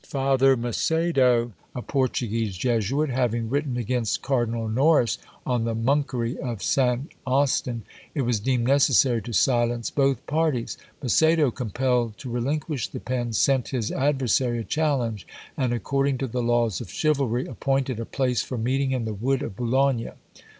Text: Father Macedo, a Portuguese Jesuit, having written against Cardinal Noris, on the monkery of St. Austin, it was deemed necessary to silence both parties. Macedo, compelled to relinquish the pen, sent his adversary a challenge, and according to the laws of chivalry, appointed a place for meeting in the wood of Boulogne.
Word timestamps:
Father 0.07 0.57
Macedo, 0.57 1.51
a 1.75 1.83
Portuguese 1.83 2.57
Jesuit, 2.57 3.11
having 3.11 3.51
written 3.51 3.77
against 3.77 4.23
Cardinal 4.23 4.67
Noris, 4.67 5.19
on 5.45 5.63
the 5.63 5.75
monkery 5.75 6.39
of 6.39 6.63
St. 6.63 7.11
Austin, 7.27 7.83
it 8.15 8.23
was 8.23 8.39
deemed 8.39 8.67
necessary 8.67 9.21
to 9.21 9.31
silence 9.31 9.91
both 9.91 10.25
parties. 10.25 10.75
Macedo, 11.03 11.51
compelled 11.51 12.17
to 12.17 12.31
relinquish 12.31 12.87
the 12.87 12.99
pen, 12.99 13.31
sent 13.33 13.67
his 13.67 13.91
adversary 13.91 14.57
a 14.61 14.63
challenge, 14.63 15.27
and 15.55 15.71
according 15.71 16.17
to 16.17 16.25
the 16.25 16.41
laws 16.41 16.81
of 16.81 16.89
chivalry, 16.89 17.45
appointed 17.45 17.99
a 17.99 18.05
place 18.05 18.41
for 18.41 18.57
meeting 18.57 18.93
in 18.93 19.05
the 19.05 19.13
wood 19.13 19.43
of 19.43 19.55
Boulogne. 19.55 20.13